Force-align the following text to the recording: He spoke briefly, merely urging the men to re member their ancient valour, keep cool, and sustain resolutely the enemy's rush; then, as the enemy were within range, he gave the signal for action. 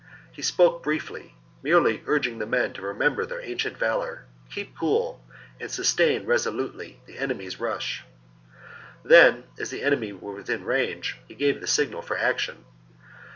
He 0.31 0.41
spoke 0.41 0.81
briefly, 0.81 1.35
merely 1.61 2.01
urging 2.07 2.39
the 2.39 2.47
men 2.47 2.73
to 2.73 2.81
re 2.81 2.95
member 2.95 3.23
their 3.23 3.39
ancient 3.43 3.77
valour, 3.77 4.25
keep 4.49 4.75
cool, 4.75 5.23
and 5.59 5.69
sustain 5.69 6.25
resolutely 6.25 6.99
the 7.05 7.19
enemy's 7.19 7.59
rush; 7.59 8.03
then, 9.03 9.43
as 9.59 9.69
the 9.69 9.83
enemy 9.83 10.11
were 10.11 10.33
within 10.33 10.63
range, 10.65 11.19
he 11.27 11.35
gave 11.35 11.61
the 11.61 11.67
signal 11.67 12.01
for 12.01 12.17
action. 12.17 12.65